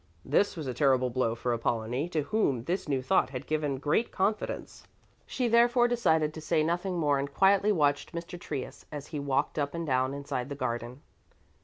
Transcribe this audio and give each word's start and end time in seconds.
This 0.25 0.57
was 0.57 0.65
a 0.65 0.73
terrible 0.73 1.11
blow 1.11 1.35
for 1.35 1.53
Apollonie, 1.53 2.09
to 2.09 2.21
whom 2.23 2.63
this 2.63 2.89
new 2.89 3.03
thought 3.03 3.29
had 3.29 3.45
given 3.45 3.77
great 3.77 4.11
confidence. 4.11 4.87
She 5.27 5.47
therefore 5.47 5.87
decided 5.87 6.33
to 6.33 6.41
say 6.41 6.63
nothing 6.63 6.97
more 6.97 7.19
and 7.19 7.31
quietly 7.31 7.71
watched 7.71 8.11
Mr. 8.11 8.39
Trius 8.39 8.87
as 8.91 9.05
he 9.13 9.19
walked 9.19 9.59
up 9.59 9.75
and 9.75 9.85
down 9.85 10.15
inside 10.15 10.49
the 10.49 10.55
garden. 10.55 11.01